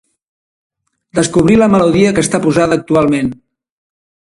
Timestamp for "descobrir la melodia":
1.19-2.15